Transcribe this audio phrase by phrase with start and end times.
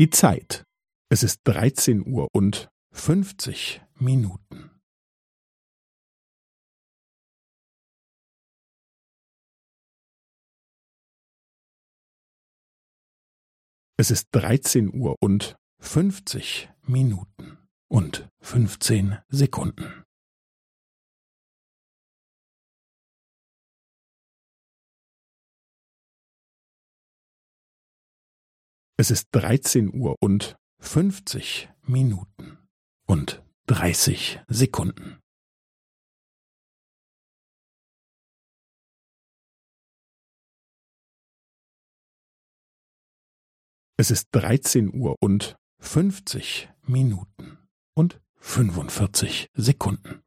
[0.00, 0.64] Die Zeit.
[1.10, 4.80] Es ist dreizehn Uhr und fünfzig Minuten.
[13.98, 17.58] Es ist dreizehn Uhr und fünfzig Minuten
[17.90, 20.02] und fünfzehn Sekunden.
[29.00, 32.58] Es ist dreizehn Uhr und fünfzig Minuten
[33.06, 35.18] und dreißig Sekunden.
[43.96, 47.56] Es ist dreizehn Uhr und fünfzig Minuten
[47.94, 50.20] und fünfundvierzig Sekunden.